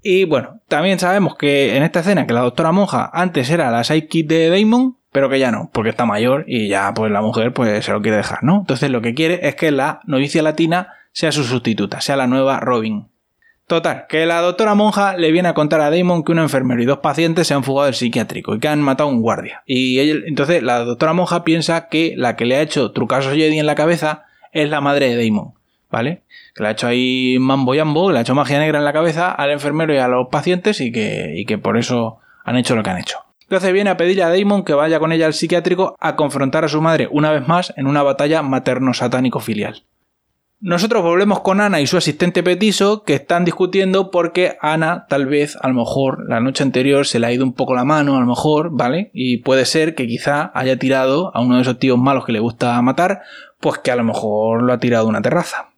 Y 0.07 0.25
bueno, 0.25 0.61
también 0.69 0.99
sabemos 0.99 1.35
que 1.35 1.77
en 1.77 1.83
esta 1.83 2.01
escena 2.01 2.27
que 2.27 2.35
la 2.35 2.43
doctora 2.43 2.73
monja 2.73 3.11
antes 3.13 3.49
era 3.49 3.71
la 3.71 3.85
sidekick 3.85 4.29
de 4.29 4.51
Damon, 4.51 4.99
pero 5.11 5.31
que 5.31 5.39
ya 5.39 5.51
no, 5.51 5.71
porque 5.73 5.89
está 5.89 6.05
mayor 6.05 6.45
y 6.47 6.69
ya 6.69 6.93
pues 6.95 7.11
la 7.11 7.23
mujer 7.23 7.55
pues 7.55 7.83
se 7.83 7.91
lo 7.91 8.03
quiere 8.03 8.19
dejar, 8.19 8.45
¿no? 8.45 8.59
Entonces 8.59 8.91
lo 8.91 9.01
que 9.01 9.15
quiere 9.15 9.49
es 9.49 9.55
que 9.55 9.71
la 9.71 10.01
novicia 10.05 10.43
latina 10.43 10.89
sea 11.13 11.33
su 11.33 11.43
sustituta, 11.43 12.03
sea 12.03 12.17
la 12.17 12.27
nueva 12.27 12.61
Robin. 12.61 13.09
Total, 13.67 14.05
que 14.07 14.27
la 14.27 14.43
doctora 14.43 14.75
monja 14.75 15.17
le 15.17 15.33
viene 15.33 15.49
a 15.49 15.55
contar 15.55 15.81
a 15.81 15.91
Damon 15.91 16.23
que 16.23 16.33
un 16.33 16.39
enfermero 16.39 16.83
y 16.83 16.85
dos 16.85 16.99
pacientes 16.99 17.47
se 17.47 17.55
han 17.55 17.65
fugado 17.65 17.87
del 17.87 17.95
psiquiátrico 17.95 18.55
y 18.55 18.61
que 18.61 18.69
han 18.69 18.83
matado 18.83 19.09
a 19.09 19.13
un 19.13 19.23
guardia. 19.23 19.63
Y 19.65 19.99
entonces 20.29 20.63
la 20.63 20.81
doctora 20.81 21.15
monja 21.15 21.45
piensa 21.45 21.89
que 21.89 22.13
la 22.19 22.37
que 22.37 22.45
le 22.45 22.57
ha 22.57 22.61
hecho 22.61 22.93
trucasos 22.93 23.33
Jedi 23.33 23.59
en 23.59 23.65
la 23.65 23.75
cabeza 23.75 24.25
es 24.53 24.69
la 24.69 24.83
madre 24.83 25.17
de 25.17 25.25
Damon, 25.25 25.55
¿vale? 25.95 26.23
Que 26.57 26.65
le 26.65 26.71
ha 26.71 26.73
hecho 26.73 26.89
ahí 26.89 27.37
mambo 27.39 27.73
yambo, 27.73 28.11
le 28.11 28.19
ha 28.19 28.23
hecho 28.23 28.35
magia 28.35 28.59
negra 28.59 28.81
en 28.81 28.85
la 28.85 28.93
cabeza 28.93 29.31
al 29.31 29.53
enfermero 29.53 29.95
y 29.95 29.99
a 29.99 30.09
los 30.09 30.27
pacientes 30.27 30.81
y 30.81 30.91
que, 30.91 31.35
y 31.37 31.47
que 31.47 31.57
por 31.57 31.79
eso 31.79 32.19
han 32.45 32.57
hecho 32.57 32.75
lo 32.75 32.83
que 32.83 32.91
han 32.91 32.99
hecho. 32.99 33.19
Entonces 33.43 33.73
viene 33.73 33.91
a 33.91 33.97
pedirle 33.97 34.25
a 34.25 34.29
Damon 34.29 34.65
que 34.65 34.75
vaya 34.75 34.99
con 34.99 35.13
ella 35.13 35.27
al 35.27 35.35
psiquiátrico 35.35 35.95
a 36.01 36.17
confrontar 36.17 36.65
a 36.65 36.69
su 36.69 36.83
madre 36.83 37.07
una 37.13 37.31
vez 37.31 37.47
más 37.47 37.73
en 37.77 37.87
una 37.87 38.03
batalla 38.03 38.43
materno-satánico 38.43 39.39
filial. 39.39 39.85
Nosotros 40.61 41.03
volvemos 41.05 41.41
con 41.41 41.61
Ana 41.61 41.81
y 41.81 41.87
su 41.87 41.97
asistente 41.97 42.43
petiso 42.43 43.05
que 43.05 43.15
están 43.15 43.45
discutiendo 43.45 44.11
porque 44.11 44.57
Ana 44.61 45.07
tal 45.09 45.27
vez 45.27 45.57
a 45.61 45.69
lo 45.69 45.75
mejor 45.75 46.29
la 46.29 46.41
noche 46.41 46.65
anterior 46.65 47.07
se 47.07 47.21
le 47.21 47.29
ha 47.29 47.33
ido 47.33 47.45
un 47.45 47.53
poco 47.53 47.75
la 47.75 47.85
mano 47.85 48.17
a 48.17 48.21
lo 48.21 48.27
mejor, 48.27 48.71
¿vale? 48.73 49.11
Y 49.13 49.39
puede 49.39 49.65
ser 49.65 49.95
que 49.95 50.09
quizá 50.09 50.51
haya 50.55 50.77
tirado 50.77 51.31
a 51.37 51.41
uno 51.41 51.57
de 51.57 51.63
esos 51.63 51.79
tíos 51.79 51.99
malos 51.99 52.25
que 52.25 52.33
le 52.33 52.41
gusta 52.41 52.83
matar, 52.83 53.23
pues 53.61 53.79
que 53.79 53.93
a 53.93 53.97
lo 53.97 54.03
mejor 54.03 54.63
lo 54.63 54.73
ha 54.73 54.79
tirado 54.81 55.05
de 55.05 55.11
una 55.11 55.23
terraza. 55.23 55.74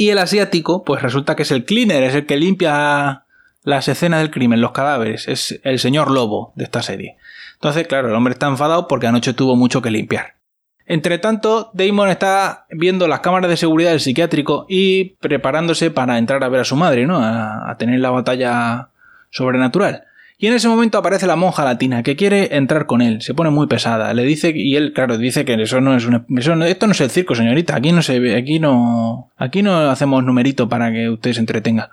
Y 0.00 0.08
el 0.08 0.16
asiático, 0.16 0.82
pues 0.82 1.02
resulta 1.02 1.36
que 1.36 1.42
es 1.42 1.50
el 1.50 1.66
cleaner, 1.66 2.02
es 2.04 2.14
el 2.14 2.24
que 2.24 2.38
limpia 2.38 3.26
las 3.62 3.86
escenas 3.86 4.20
del 4.20 4.30
crimen, 4.30 4.62
los 4.62 4.72
cadáveres, 4.72 5.28
es 5.28 5.60
el 5.62 5.78
señor 5.78 6.10
lobo 6.10 6.54
de 6.56 6.64
esta 6.64 6.80
serie. 6.80 7.18
Entonces, 7.56 7.86
claro, 7.86 8.08
el 8.08 8.14
hombre 8.14 8.32
está 8.32 8.46
enfadado 8.46 8.88
porque 8.88 9.08
anoche 9.08 9.34
tuvo 9.34 9.56
mucho 9.56 9.82
que 9.82 9.90
limpiar. 9.90 10.36
Entre 10.86 11.18
tanto, 11.18 11.70
Damon 11.74 12.08
está 12.08 12.64
viendo 12.70 13.08
las 13.08 13.20
cámaras 13.20 13.50
de 13.50 13.58
seguridad 13.58 13.90
del 13.90 14.00
psiquiátrico 14.00 14.64
y 14.70 15.16
preparándose 15.20 15.90
para 15.90 16.16
entrar 16.16 16.42
a 16.44 16.48
ver 16.48 16.62
a 16.62 16.64
su 16.64 16.76
madre, 16.76 17.06
¿no? 17.06 17.18
A, 17.22 17.76
tener 17.78 18.00
la 18.00 18.08
batalla 18.08 18.88
sobrenatural. 19.28 20.04
Y 20.42 20.46
en 20.46 20.54
ese 20.54 20.68
momento 20.68 20.96
aparece 20.96 21.26
la 21.26 21.36
monja 21.36 21.66
latina 21.66 22.02
que 22.02 22.16
quiere 22.16 22.56
entrar 22.56 22.86
con 22.86 23.02
él, 23.02 23.20
se 23.20 23.34
pone 23.34 23.50
muy 23.50 23.66
pesada, 23.66 24.14
le 24.14 24.22
dice 24.22 24.50
y 24.54 24.74
él 24.74 24.94
claro 24.94 25.18
dice 25.18 25.44
que 25.44 25.52
eso 25.52 25.82
no 25.82 25.94
es 25.94 26.06
una, 26.06 26.24
esto 26.66 26.86
no 26.86 26.92
es 26.92 27.00
el 27.02 27.10
circo 27.10 27.34
señorita, 27.34 27.76
aquí 27.76 27.92
no 27.92 28.00
se 28.00 28.34
aquí 28.34 28.58
no, 28.58 29.30
aquí 29.36 29.62
no 29.62 29.90
hacemos 29.90 30.24
numerito 30.24 30.66
para 30.66 30.90
que 30.92 31.10
usted 31.10 31.34
se 31.34 31.40
entretenga. 31.40 31.90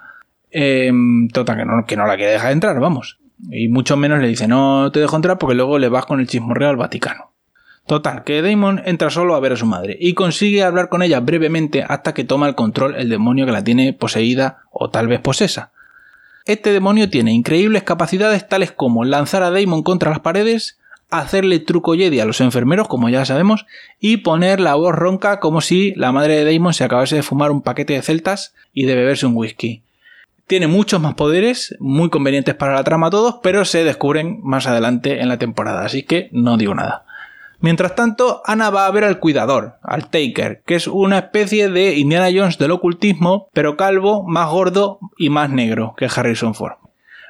Eh, 0.49 0.89
total 1.33 1.57
que 1.57 1.65
no, 1.65 1.85
que 1.85 1.97
no 1.97 2.07
la 2.07 2.15
quiere 2.15 2.31
dejar 2.31 2.53
entrar, 2.53 2.79
vamos. 2.79 3.19
Y 3.51 3.67
mucho 3.67 3.97
menos 3.97 4.21
le 4.21 4.29
dice 4.29 4.47
no 4.47 4.93
te 4.93 5.01
dejo 5.01 5.17
entrar 5.17 5.37
porque 5.37 5.55
luego 5.55 5.77
le 5.77 5.89
vas 5.89 6.05
con 6.05 6.21
el 6.21 6.27
chismorreo 6.27 6.69
al 6.69 6.77
Vaticano. 6.77 7.33
Total, 7.85 8.23
que 8.23 8.41
Damon 8.41 8.81
entra 8.85 9.09
solo 9.09 9.35
a 9.35 9.41
ver 9.41 9.51
a 9.51 9.57
su 9.57 9.65
madre 9.65 9.97
y 9.99 10.13
consigue 10.13 10.63
hablar 10.63 10.87
con 10.87 11.03
ella 11.03 11.19
brevemente 11.19 11.83
hasta 11.85 12.13
que 12.13 12.23
toma 12.23 12.47
el 12.47 12.55
control 12.55 12.95
el 12.95 13.09
demonio 13.09 13.45
que 13.45 13.51
la 13.51 13.65
tiene 13.65 13.91
poseída 13.91 14.59
o 14.71 14.89
tal 14.89 15.09
vez 15.09 15.19
posesa. 15.19 15.73
Este 16.47 16.71
demonio 16.71 17.09
tiene 17.09 17.33
increíbles 17.33 17.83
capacidades 17.83 18.47
tales 18.47 18.71
como 18.71 19.03
lanzar 19.03 19.43
a 19.43 19.51
Damon 19.51 19.83
contra 19.83 20.11
las 20.11 20.21
paredes, 20.21 20.79
hacerle 21.09 21.59
truco 21.59 21.93
Jedi 21.93 22.21
a 22.21 22.25
los 22.25 22.39
enfermeros, 22.39 22.87
como 22.87 23.09
ya 23.09 23.25
sabemos, 23.25 23.65
y 23.99 24.17
poner 24.17 24.61
la 24.61 24.75
voz 24.75 24.95
ronca 24.95 25.41
como 25.41 25.59
si 25.59 25.93
la 25.95 26.13
madre 26.13 26.41
de 26.41 26.53
Damon 26.53 26.73
se 26.73 26.85
acabase 26.85 27.17
de 27.17 27.23
fumar 27.23 27.51
un 27.51 27.61
paquete 27.61 27.93
de 27.93 28.01
celtas 28.01 28.53
y 28.73 28.85
de 28.85 28.95
beberse 28.95 29.25
un 29.25 29.35
whisky. 29.35 29.81
Tiene 30.47 30.67
muchos 30.67 31.01
más 31.01 31.15
poderes, 31.15 31.75
muy 31.81 32.09
convenientes 32.09 32.55
para 32.55 32.75
la 32.75 32.83
trama 32.85 33.09
todos, 33.09 33.39
pero 33.43 33.65
se 33.65 33.83
descubren 33.83 34.39
más 34.41 34.67
adelante 34.67 35.19
en 35.19 35.27
la 35.27 35.37
temporada, 35.37 35.83
así 35.83 36.03
que 36.03 36.29
no 36.31 36.55
digo 36.55 36.73
nada. 36.73 37.06
Mientras 37.59 37.95
tanto, 37.95 38.41
Ana 38.45 38.69
va 38.69 38.85
a 38.85 38.91
ver 38.91 39.03
al 39.03 39.19
cuidador, 39.19 39.77
al 39.81 40.09
Taker, 40.09 40.61
que 40.65 40.75
es 40.75 40.87
una 40.87 41.17
especie 41.17 41.69
de 41.69 41.95
Indiana 41.95 42.29
Jones 42.33 42.57
del 42.57 42.71
ocultismo, 42.71 43.49
pero 43.53 43.77
calvo, 43.77 44.23
más 44.23 44.49
gordo 44.49 44.99
y 45.17 45.29
más 45.29 45.49
negro 45.49 45.95
que 45.97 46.07
Harrison 46.13 46.53
Ford. 46.53 46.75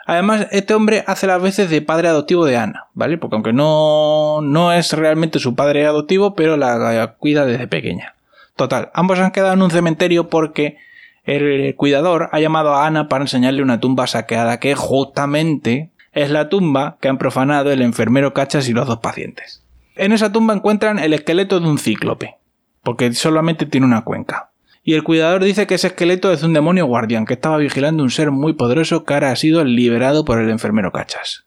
Además, 0.06 0.48
este 0.52 0.74
hombre 0.74 1.04
hace 1.08 1.28
las 1.28 1.42
veces 1.42 1.70
de 1.70 1.82
padre 1.82 2.08
adoptivo 2.08 2.46
de 2.46 2.58
Ana, 2.58 2.88
¿vale? 2.94 3.18
Porque 3.18 3.36
aunque 3.36 3.54
no, 3.54 4.42
no 4.42 4.72
es 4.72 4.94
realmente 4.94 5.40
su 5.40 5.56
padre 5.56 5.86
adoptivo, 5.86 6.34
pero 6.34 6.56
la 6.56 7.16
cuida 7.18 7.46
desde 7.46 7.68
pequeña. 7.68 8.16
Total, 8.56 8.90
ambos 8.94 9.20
han 9.20 9.32
quedado 9.32 9.54
en 9.54 9.62
un 9.62 9.72
cementerio 9.72 10.30
porque 10.30 10.78
el 11.24 11.76
cuidador 11.76 12.30
ha 12.32 12.40
llamado 12.40 12.74
a 12.74 12.88
Ana 12.88 13.10
para 13.10 13.26
enseñarle 13.26 13.62
una 13.62 13.80
tumba 13.80 14.08
saqueada 14.08 14.60
que 14.60 14.76
justamente 14.76 15.92
es 16.14 16.32
la 16.32 16.50
tumba 16.50 16.98
que 17.02 17.10
han 17.10 17.18
profanado 17.18 17.72
el 17.72 17.82
enfermero 17.82 18.34
Cachas 18.34 18.68
y 18.70 18.74
los 18.74 18.88
dos 18.88 19.00
pacientes. 19.00 19.62
En 19.98 20.12
esa 20.12 20.32
tumba 20.32 20.54
encuentran 20.54 21.00
el 21.00 21.14
esqueleto 21.14 21.60
de 21.60 21.68
un 21.68 21.80
cíclope, 21.80 22.38
porque 22.84 23.12
solamente 23.14 23.66
tiene 23.66 23.88
una 23.88 24.04
cuenca. 24.04 24.52
Y 24.84 24.94
el 24.94 25.04
cuidador 25.04 25.44
dice 25.44 25.68
que 25.68 25.76
ese 25.76 25.88
esqueleto 25.88 26.32
es 26.32 26.44
un 26.44 26.54
demonio 26.54 26.86
guardián 26.86 27.26
que 27.26 27.34
estaba 27.34 27.58
vigilando 27.58 28.04
un 28.04 28.12
ser 28.12 28.32
muy 28.32 28.54
poderoso 28.54 29.04
que 29.04 29.14
ahora 29.16 29.32
ha 29.32 29.36
sido 29.36 29.64
liberado 29.64 30.24
por 30.24 30.40
el 30.40 30.50
enfermero 30.50 30.92
Cachas. 30.92 31.46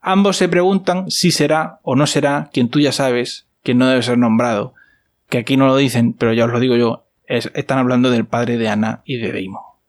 Ambos 0.00 0.36
se 0.36 0.48
preguntan 0.48 1.10
si 1.10 1.32
será 1.32 1.80
o 1.82 1.96
no 1.96 2.06
será 2.06 2.50
quien 2.52 2.68
tú 2.68 2.78
ya 2.78 2.92
sabes, 2.92 3.48
quien 3.64 3.78
no 3.78 3.88
debe 3.88 4.02
ser 4.02 4.18
nombrado, 4.18 4.74
que 5.28 5.38
aquí 5.38 5.56
no 5.56 5.66
lo 5.66 5.76
dicen, 5.76 6.12
pero 6.12 6.32
ya 6.32 6.44
os 6.44 6.52
lo 6.52 6.60
digo 6.60 6.76
yo, 6.76 7.06
están 7.26 7.78
hablando 7.78 8.10
del 8.10 8.26
padre 8.26 8.58
de 8.58 8.68
Ana 8.68 9.02
y 9.04 9.16
de 9.16 9.32
Deimo, 9.32 9.80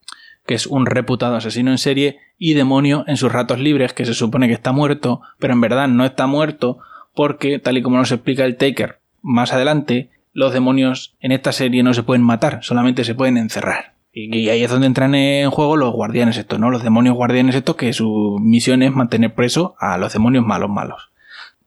que 0.45 0.55
es 0.55 0.65
un 0.65 0.85
reputado 0.85 1.35
asesino 1.35 1.69
en 1.71 1.77
serie 1.77 2.17
y 2.37 2.53
demonio 2.53 3.03
en 3.07 3.17
sus 3.17 3.31
ratos 3.31 3.59
libres, 3.59 3.93
que 3.93 4.05
se 4.05 4.13
supone 4.13 4.47
que 4.47 4.53
está 4.53 4.71
muerto, 4.71 5.21
pero 5.37 5.53
en 5.53 5.61
verdad 5.61 5.87
no 5.87 6.05
está 6.05 6.25
muerto 6.25 6.79
porque, 7.13 7.59
tal 7.59 7.77
y 7.77 7.81
como 7.81 7.97
nos 7.97 8.11
explica 8.11 8.45
el 8.45 8.57
Taker 8.57 8.99
más 9.21 9.53
adelante, 9.53 10.09
los 10.33 10.53
demonios 10.53 11.15
en 11.19 11.31
esta 11.31 11.51
serie 11.51 11.83
no 11.83 11.93
se 11.93 12.03
pueden 12.03 12.23
matar, 12.23 12.59
solamente 12.61 13.03
se 13.03 13.15
pueden 13.15 13.37
encerrar. 13.37 13.95
Y, 14.11 14.49
ahí 14.49 14.63
es 14.63 14.71
donde 14.71 14.87
entran 14.87 15.13
en 15.15 15.49
juego 15.51 15.77
los 15.77 15.93
guardianes 15.93 16.37
estos, 16.37 16.59
¿no? 16.59 16.71
Los 16.71 16.83
demonios 16.83 17.15
guardianes 17.15 17.55
estos 17.55 17.75
que 17.75 17.93
su 17.93 18.37
misión 18.41 18.81
es 18.81 18.91
mantener 18.91 19.35
preso 19.35 19.75
a 19.79 19.97
los 19.97 20.13
demonios 20.13 20.45
malos 20.45 20.69
malos. 20.69 21.11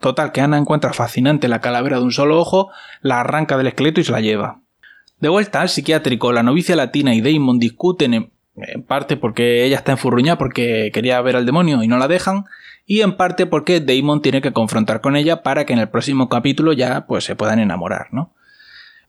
Total, 0.00 0.32
que 0.32 0.40
Ana 0.40 0.58
encuentra 0.58 0.92
fascinante 0.92 1.46
la 1.46 1.60
calavera 1.60 1.98
de 1.98 2.04
un 2.04 2.10
solo 2.10 2.40
ojo, 2.40 2.70
la 3.00 3.20
arranca 3.20 3.56
del 3.56 3.68
esqueleto 3.68 4.00
y 4.00 4.04
se 4.04 4.10
la 4.10 4.20
lleva. 4.20 4.60
De 5.20 5.28
vuelta 5.28 5.60
al 5.60 5.68
psiquiátrico, 5.68 6.32
la 6.32 6.42
novicia 6.42 6.74
latina 6.74 7.14
y 7.14 7.20
Damon 7.20 7.60
discuten 7.60 8.14
en, 8.14 8.32
parte 8.86 9.16
porque 9.16 9.64
ella 9.64 9.76
está 9.76 9.92
enfurruñada 9.92 10.36
porque 10.36 10.90
quería 10.92 11.20
ver 11.20 11.36
al 11.36 11.46
demonio 11.46 11.82
y 11.84 11.88
no 11.88 11.96
la 11.98 12.08
dejan, 12.08 12.44
y 12.86 13.00
en 13.00 13.16
parte 13.16 13.46
porque 13.46 13.80
Damon 13.80 14.22
tiene 14.22 14.42
que 14.42 14.52
confrontar 14.52 15.00
con 15.00 15.16
ella 15.16 15.42
para 15.42 15.64
que 15.64 15.72
en 15.72 15.78
el 15.78 15.88
próximo 15.88 16.28
capítulo 16.28 16.72
ya 16.72 17.06
pues 17.06 17.24
se 17.24 17.36
puedan 17.36 17.58
enamorar, 17.58 18.08
¿no? 18.12 18.32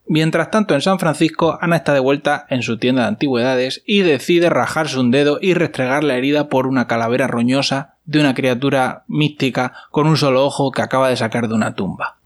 Mientras 0.06 0.52
tanto, 0.52 0.76
en 0.76 0.82
San 0.82 1.00
Francisco, 1.00 1.58
Ana 1.62 1.78
está 1.78 1.94
de 1.94 2.02
vuelta 2.02 2.46
en 2.50 2.62
su 2.62 2.78
tienda 2.78 3.04
de 3.04 3.08
antigüedades 3.08 3.84
y 3.86 4.02
decide 4.02 4.50
rajarse 4.50 5.00
un 5.00 5.12
dedo 5.12 5.40
y 5.42 5.54
restregar 5.54 6.04
la 6.04 6.18
herida 6.18 6.50
por 6.50 6.68
una 6.68 6.88
calavera 6.88 7.28
roñosa 7.28 7.96
de 8.04 8.20
una 8.20 8.34
criatura 8.34 9.06
mística 9.08 9.74
con 9.92 10.08
un 10.08 10.18
solo 10.18 10.46
ojo 10.46 10.72
que 10.72 10.82
acaba 10.82 11.08
de 11.08 11.16
sacar 11.16 11.48
de 11.48 11.54
una 11.54 11.76
tumba. 11.76 12.18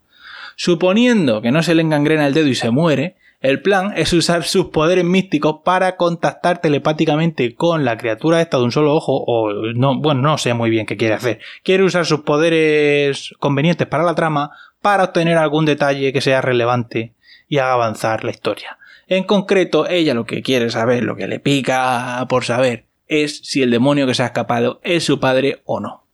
Suponiendo 0.55 1.43
que 1.43 1.51
no 1.51 1.61
se 1.61 1.75
le 1.75 1.83
engangrena 1.83 2.25
el 2.25 2.33
dedo 2.33 2.47
y 2.47 2.55
se 2.55 2.71
muere, 2.71 3.15
el 3.39 3.61
plan 3.61 3.93
es 3.95 4.13
usar 4.13 4.43
sus 4.43 4.67
poderes 4.67 5.05
místicos 5.05 5.57
para 5.63 5.95
contactar 5.95 6.59
telepáticamente 6.59 7.53
con 7.53 7.85
la 7.85 7.97
criatura 7.97 8.41
esta 8.41 8.57
de 8.57 8.63
un 8.63 8.71
solo 8.71 8.95
ojo, 8.95 9.23
o 9.27 9.51
no, 9.75 9.99
bueno, 9.99 10.21
no 10.21 10.37
sé 10.37 10.53
muy 10.55 10.71
bien 10.71 10.87
qué 10.87 10.97
quiere 10.97 11.13
hacer. 11.13 11.39
Quiere 11.63 11.83
usar 11.83 12.05
sus 12.05 12.21
poderes 12.21 13.35
convenientes 13.39 13.87
para 13.87 14.03
la 14.03 14.15
trama 14.15 14.51
para 14.81 15.03
obtener 15.03 15.37
algún 15.37 15.65
detalle 15.65 16.11
que 16.13 16.21
sea 16.21 16.41
relevante 16.41 17.13
y 17.47 17.59
haga 17.59 17.73
avanzar 17.73 18.23
la 18.23 18.31
historia. 18.31 18.79
En 19.07 19.23
concreto, 19.23 19.87
ella 19.87 20.13
lo 20.13 20.25
que 20.25 20.41
quiere 20.41 20.69
saber, 20.69 21.03
lo 21.03 21.15
que 21.15 21.27
le 21.27 21.39
pica 21.39 22.25
por 22.27 22.43
saber, 22.43 22.85
es 23.07 23.37
si 23.43 23.61
el 23.61 23.71
demonio 23.71 24.07
que 24.07 24.15
se 24.15 24.23
ha 24.23 24.27
escapado 24.27 24.81
es 24.83 25.05
su 25.05 25.19
padre 25.19 25.61
o 25.65 25.79
no. 25.79 26.06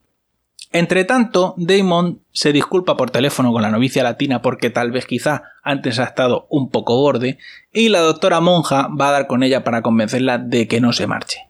Entre 0.76 1.06
tanto, 1.06 1.54
Damon 1.56 2.22
se 2.32 2.52
disculpa 2.52 2.98
por 2.98 3.12
teléfono 3.12 3.54
con 3.54 3.62
la 3.62 3.70
novicia 3.70 4.02
latina 4.02 4.42
porque 4.42 4.72
tal 4.72 4.92
vez 4.92 5.06
quizá 5.06 5.44
antes 5.62 6.00
ha 6.00 6.06
estado 6.06 6.48
un 6.50 6.72
poco 6.72 6.98
borde 6.98 7.38
y 7.72 7.90
la 7.90 8.00
doctora 8.00 8.42
monja 8.42 8.88
va 8.88 9.10
a 9.10 9.12
dar 9.12 9.28
con 9.28 9.44
ella 9.44 9.64
para 9.64 9.84
convencerla 9.84 10.40
de 10.40 10.68
que 10.68 10.82
no 10.82 10.92
se 10.92 11.06
marche. 11.06 11.48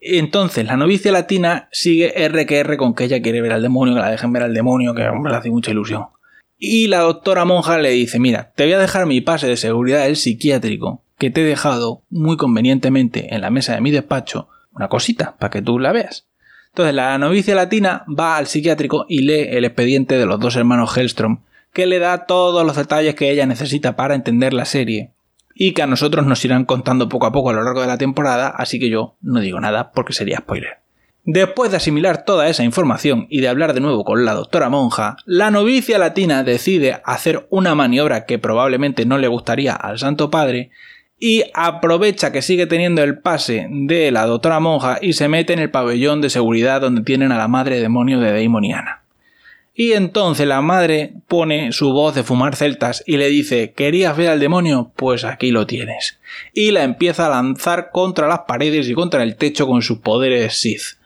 Entonces 0.00 0.64
la 0.64 0.78
novicia 0.78 1.12
latina 1.12 1.68
sigue 1.70 2.18
R 2.18 2.76
con 2.78 2.94
que 2.94 3.04
ella 3.04 3.20
quiere 3.20 3.42
ver 3.42 3.52
al 3.52 3.60
demonio, 3.60 3.94
que 3.94 4.00
la 4.00 4.10
dejen 4.10 4.32
ver 4.32 4.42
al 4.42 4.54
demonio, 4.54 4.94
que 4.94 5.06
hombre, 5.06 5.32
le 5.32 5.38
hace 5.38 5.50
mucha 5.50 5.70
ilusión. 5.70 6.06
Y 6.58 6.86
la 6.88 7.00
doctora 7.00 7.44
monja 7.44 7.76
le 7.76 7.90
dice, 7.90 8.18
mira, 8.18 8.52
te 8.56 8.64
voy 8.64 8.72
a 8.72 8.78
dejar 8.78 9.04
mi 9.04 9.20
pase 9.20 9.48
de 9.48 9.58
seguridad 9.58 10.04
del 10.04 10.16
psiquiátrico 10.16 11.02
que 11.18 11.30
te 11.30 11.42
he 11.42 11.44
dejado 11.44 12.04
muy 12.08 12.38
convenientemente 12.38 13.34
en 13.34 13.42
la 13.42 13.50
mesa 13.50 13.74
de 13.74 13.82
mi 13.82 13.90
despacho, 13.90 14.48
una 14.74 14.88
cosita, 14.88 15.36
para 15.38 15.50
que 15.50 15.60
tú 15.60 15.78
la 15.78 15.92
veas. 15.92 16.26
Entonces 16.72 16.94
la 16.94 17.18
novicia 17.18 17.54
latina 17.54 18.02
va 18.08 18.38
al 18.38 18.46
psiquiátrico 18.46 19.04
y 19.06 19.20
lee 19.20 19.46
el 19.50 19.66
expediente 19.66 20.16
de 20.16 20.24
los 20.24 20.40
dos 20.40 20.56
hermanos 20.56 20.96
Hellstrom, 20.96 21.40
que 21.74 21.84
le 21.84 21.98
da 21.98 22.24
todos 22.24 22.64
los 22.64 22.76
detalles 22.76 23.14
que 23.14 23.30
ella 23.30 23.44
necesita 23.44 23.94
para 23.94 24.14
entender 24.14 24.54
la 24.54 24.64
serie 24.64 25.10
y 25.54 25.72
que 25.72 25.82
a 25.82 25.86
nosotros 25.86 26.24
nos 26.24 26.42
irán 26.46 26.64
contando 26.64 27.10
poco 27.10 27.26
a 27.26 27.32
poco 27.32 27.50
a 27.50 27.52
lo 27.52 27.62
largo 27.62 27.82
de 27.82 27.88
la 27.88 27.98
temporada, 27.98 28.48
así 28.48 28.80
que 28.80 28.88
yo 28.88 29.16
no 29.20 29.40
digo 29.40 29.60
nada 29.60 29.92
porque 29.92 30.14
sería 30.14 30.38
spoiler. 30.38 30.78
Después 31.24 31.70
de 31.70 31.76
asimilar 31.76 32.24
toda 32.24 32.48
esa 32.48 32.64
información 32.64 33.26
y 33.28 33.42
de 33.42 33.48
hablar 33.48 33.74
de 33.74 33.80
nuevo 33.80 34.02
con 34.02 34.24
la 34.24 34.32
doctora 34.32 34.70
monja, 34.70 35.18
la 35.26 35.50
novicia 35.50 35.98
latina 35.98 36.42
decide 36.42 37.02
hacer 37.04 37.46
una 37.50 37.74
maniobra 37.74 38.24
que 38.24 38.38
probablemente 38.38 39.04
no 39.04 39.18
le 39.18 39.28
gustaría 39.28 39.74
al 39.74 39.98
Santo 39.98 40.30
Padre 40.30 40.70
y 41.24 41.44
aprovecha 41.54 42.32
que 42.32 42.42
sigue 42.42 42.66
teniendo 42.66 43.00
el 43.04 43.16
pase 43.16 43.68
de 43.70 44.10
la 44.10 44.26
doctora 44.26 44.58
monja 44.58 44.98
y 45.00 45.12
se 45.12 45.28
mete 45.28 45.52
en 45.52 45.60
el 45.60 45.70
pabellón 45.70 46.20
de 46.20 46.30
seguridad 46.30 46.80
donde 46.80 47.02
tienen 47.02 47.30
a 47.30 47.38
la 47.38 47.46
madre 47.46 47.78
demonio 47.78 48.18
de 48.18 48.32
Daimoniana. 48.32 49.04
Y 49.72 49.92
entonces 49.92 50.48
la 50.48 50.62
madre 50.62 51.12
pone 51.28 51.70
su 51.70 51.92
voz 51.92 52.16
de 52.16 52.24
fumar 52.24 52.56
celtas 52.56 53.04
y 53.06 53.18
le 53.18 53.28
dice 53.28 53.72
¿Querías 53.72 54.16
ver 54.16 54.30
al 54.30 54.40
demonio? 54.40 54.90
Pues 54.96 55.22
aquí 55.22 55.52
lo 55.52 55.64
tienes. 55.64 56.18
Y 56.54 56.72
la 56.72 56.82
empieza 56.82 57.26
a 57.26 57.30
lanzar 57.30 57.90
contra 57.92 58.26
las 58.26 58.40
paredes 58.40 58.88
y 58.88 58.94
contra 58.94 59.22
el 59.22 59.36
techo 59.36 59.68
con 59.68 59.82
sus 59.82 59.98
poderes 59.98 60.58
Sith. 60.58 60.98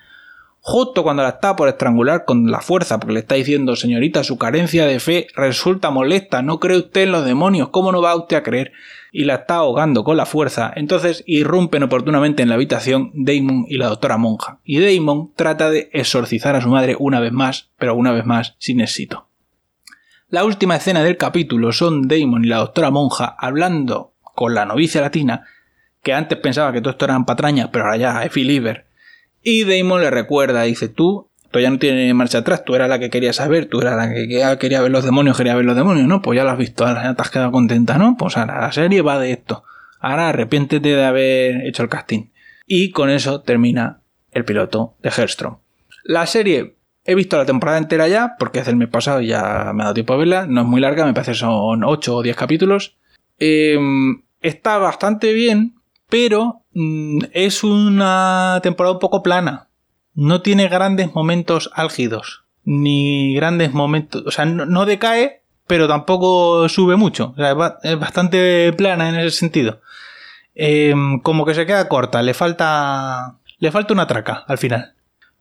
Justo 0.69 1.05
cuando 1.05 1.23
la 1.23 1.29
está 1.29 1.55
por 1.55 1.69
estrangular 1.69 2.25
con 2.25 2.51
la 2.51 2.61
fuerza, 2.61 2.99
porque 2.99 3.15
le 3.15 3.21
está 3.21 3.37
diciendo, 3.37 3.77
señorita, 3.77 4.25
su 4.25 4.37
carencia 4.37 4.85
de 4.85 4.99
fe 4.99 5.29
resulta 5.37 5.91
molesta, 5.91 6.43
no 6.43 6.59
cree 6.59 6.79
usted 6.79 7.03
en 7.03 7.13
los 7.13 7.25
demonios, 7.25 7.69
¿cómo 7.69 7.93
no 7.93 8.03
va 8.03 8.17
usted 8.17 8.37
a 8.37 8.43
creer? 8.43 8.73
y 9.13 9.25
la 9.25 9.37
está 9.37 9.55
ahogando 9.55 10.05
con 10.05 10.19
la 10.19 10.27
fuerza, 10.27 10.71
entonces 10.77 11.25
irrumpen 11.27 11.83
oportunamente 11.83 12.43
en 12.43 12.51
la 12.51 12.57
habitación 12.57 13.13
Damon 13.15 13.65
y 13.67 13.79
la 13.79 13.87
doctora 13.87 14.19
monja, 14.19 14.59
y 14.63 14.81
Damon 14.81 15.33
trata 15.35 15.71
de 15.71 15.89
exorcizar 15.95 16.55
a 16.55 16.61
su 16.61 16.69
madre 16.69 16.97
una 16.99 17.19
vez 17.19 17.33
más, 17.33 17.71
pero 17.79 17.95
una 17.95 18.13
vez 18.13 18.27
más 18.27 18.57
sin 18.59 18.81
éxito. 18.81 19.29
La 20.29 20.45
última 20.45 20.77
escena 20.77 21.03
del 21.03 21.17
capítulo 21.17 21.73
son 21.73 22.09
Damon 22.09 22.45
y 22.45 22.49
la 22.49 22.59
doctora 22.59 22.91
monja 22.91 23.37
hablando 23.39 24.13
con 24.21 24.53
la 24.53 24.67
novicia 24.67 25.01
latina, 25.01 25.47
que 26.03 26.13
antes 26.13 26.39
pensaba 26.39 26.73
que 26.73 26.81
todo 26.81 26.91
esto 26.91 27.07
eran 27.07 27.25
patrañas, 27.25 27.71
pero 27.73 27.85
ahora 27.85 27.97
ya 27.97 28.23
es 28.23 28.33
Philiber, 28.33 28.87
y 29.49 29.63
Damon 29.63 30.01
le 30.01 30.11
recuerda, 30.11 30.63
dice, 30.63 30.89
tú 30.89 31.31
ya 31.61 31.71
no 31.71 31.79
tiene 31.79 32.13
marcha 32.15 32.39
atrás, 32.39 32.65
tú 32.65 32.75
eras 32.75 32.89
la 32.89 32.99
que 32.99 33.11
querías 33.11 33.37
saber, 33.37 33.67
tú 33.67 33.81
eras 33.81 33.97
la 33.97 34.13
que 34.13 34.59
quería 34.59 34.83
ver 34.83 34.91
los 34.91 35.05
demonios, 35.05 35.37
quería 35.37 35.55
ver 35.55 35.65
los 35.65 35.77
demonios, 35.77 36.09
¿no? 36.09 36.21
Pues 36.21 36.37
ya 36.37 36.43
lo 36.43 36.51
has 36.51 36.59
visto, 36.59 36.85
ahora 36.85 37.05
ya 37.05 37.15
te 37.15 37.23
has 37.23 37.31
quedado 37.31 37.53
contenta, 37.53 37.97
¿no? 37.97 38.17
Pues 38.19 38.37
ahora 38.37 38.61
la 38.61 38.73
serie 38.73 39.03
va 39.03 39.21
de 39.21 39.31
esto. 39.31 39.63
Ahora 40.01 40.31
arrepiéntete 40.31 40.89
de 40.89 41.05
haber 41.05 41.65
hecho 41.65 41.85
el 41.85 41.89
casting. 41.89 42.31
Y 42.67 42.91
con 42.91 43.09
eso 43.09 43.41
termina 43.43 44.01
el 44.33 44.45
piloto 44.45 44.97
de 45.01 45.11
Hellstrom. 45.11 45.59
La 46.05 46.27
serie 46.27 46.75
He 47.09 47.15
visto 47.15 47.37
la 47.37 47.47
temporada 47.47 47.79
entera 47.79 48.09
ya, 48.09 48.35
porque 48.37 48.59
es 48.59 48.67
del 48.67 48.75
mes 48.75 48.89
pasado 48.89 49.21
y 49.21 49.29
ya 49.29 49.71
me 49.73 49.83
ha 49.83 49.85
dado 49.85 49.95
tiempo 49.95 50.15
a 50.15 50.17
verla. 50.17 50.47
No 50.49 50.63
es 50.63 50.67
muy 50.67 50.81
larga, 50.81 51.07
me 51.07 51.15
parece 51.15 51.31
que 51.31 51.39
son 51.39 51.85
8 51.85 52.17
o 52.17 52.21
10 52.21 52.35
capítulos. 52.35 52.97
Em, 53.39 54.23
está 54.41 54.79
bastante 54.79 55.33
bien, 55.33 55.76
pero 56.09 56.63
mm, 56.73 57.19
es 57.33 57.65
una 57.65 58.61
temporada 58.63 58.95
un 58.95 59.01
poco 59.01 59.23
plana. 59.23 59.69
No 60.15 60.41
tiene 60.43 60.69
grandes 60.69 61.15
momentos 61.15 61.71
álgidos, 61.75 62.45
ni 62.65 63.35
grandes 63.35 63.73
momentos... 63.73 64.23
O 64.27 64.31
sea, 64.31 64.47
no, 64.47 64.87
decae, 64.87 65.43
pero 65.67 65.89
tampoco 65.89 66.69
sube 66.69 66.97
mucho. 66.97 67.33
O 67.33 67.37
sea, 67.37 67.55
es 67.83 67.99
bastante 67.99 68.73
plana 68.73 69.11
en 69.11 69.17
ese 69.17 69.37
sentido. 69.37 69.81
Em, 70.55 71.21
como 71.21 71.45
que 71.45 71.55
se 71.55 71.67
queda 71.67 71.89
corta, 71.89 72.23
le 72.23 72.35
falta... 72.35 73.37
Le 73.59 73.71
falta 73.71 73.93
una 73.95 74.07
traca 74.07 74.45
al 74.47 74.59
final. 74.59 74.95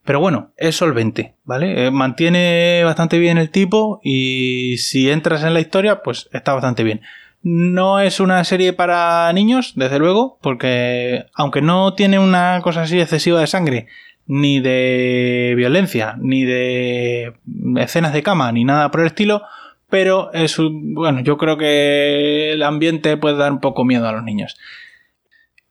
Pero 0.05 0.19
bueno, 0.19 0.51
es 0.55 0.75
solvente, 0.75 1.35
¿vale? 1.45 1.87
Eh, 1.87 1.91
mantiene 1.91 2.83
bastante 2.83 3.17
bien 3.17 3.39
el 3.39 3.49
tipo 3.49 3.99
y 4.03 4.77
si 4.77 5.09
entras 5.09 5.43
en 5.43 5.53
la 5.55 5.59
historia, 5.61 6.03
pues 6.03 6.29
está 6.31 6.53
bastante 6.53 6.83
bien. 6.83 7.01
No 7.47 7.99
es 7.99 8.19
una 8.19 8.43
serie 8.43 8.73
para 8.73 9.31
niños, 9.31 9.73
desde 9.75 9.99
luego, 9.99 10.39
porque 10.41 11.25
aunque 11.35 11.61
no 11.61 11.93
tiene 11.93 12.17
una 12.17 12.59
cosa 12.63 12.81
así 12.81 12.99
excesiva 12.99 13.39
de 13.39 13.45
sangre, 13.45 13.85
ni 14.25 14.59
de 14.59 15.53
violencia, 15.55 16.15
ni 16.19 16.43
de 16.43 17.35
escenas 17.77 18.13
de 18.13 18.23
cama, 18.23 18.51
ni 18.51 18.63
nada 18.63 18.89
por 18.89 19.01
el 19.01 19.05
estilo, 19.05 19.43
pero 19.91 20.33
es 20.33 20.57
bueno, 20.57 21.19
yo 21.19 21.37
creo 21.37 21.55
que 21.55 22.53
el 22.53 22.63
ambiente 22.63 23.15
puede 23.15 23.37
dar 23.37 23.51
un 23.51 23.59
poco 23.59 23.85
miedo 23.85 24.07
a 24.07 24.11
los 24.11 24.23
niños. 24.23 24.57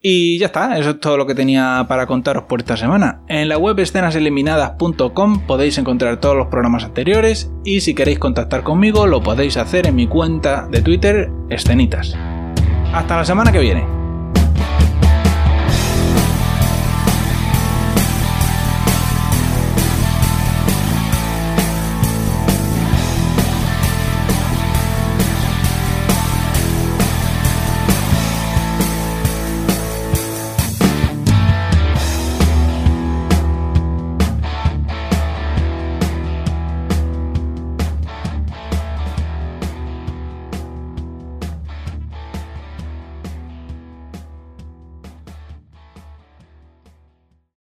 Y 0.07 0.39
ya 0.39 0.47
está, 0.47 0.77
eso 0.77 0.91
es 0.91 1.01
todo 1.01 1.17
lo 1.17 1.27
que 1.27 1.35
tenía 1.35 1.87
para 1.89 2.07
contaros 2.07 2.43
por 2.43 2.61
esta 2.61 2.77
semana. 2.77 3.23
En 3.27 3.49
la 3.49 3.57
web 3.57 3.79
escenaseliminadas.com 3.79 5.47
podéis 5.47 5.79
encontrar 5.79 6.21
todos 6.21 6.37
los 6.37 6.49
programas 6.49 6.85
anteriores 6.85 7.51
y 7.65 7.81
si 7.81 7.95
queréis 7.95 8.19
contactar 8.19 8.63
conmigo 8.65 9.07
lo 9.07 9.23
podéis 9.23 9.57
hacer 9.57 9.87
en 9.87 9.95
mi 9.95 10.07
cuenta 10.07 10.69
de 10.71 10.83
Twitter, 10.83 11.31
escenitas. 11.49 12.15
Hasta 12.93 13.17
la 13.17 13.25
semana 13.25 13.51
que 13.51 13.61
viene. 13.61 14.04